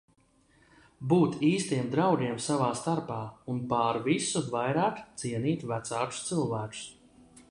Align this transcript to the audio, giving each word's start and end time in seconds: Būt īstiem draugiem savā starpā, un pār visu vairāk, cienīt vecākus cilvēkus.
Būt 1.11 1.35
īstiem 1.49 1.91
draugiem 1.95 2.39
savā 2.45 2.69
starpā, 2.79 3.19
un 3.53 3.61
pār 3.73 4.01
visu 4.09 4.43
vairāk, 4.55 5.05
cienīt 5.25 5.69
vecākus 5.75 6.25
cilvēkus. 6.31 6.83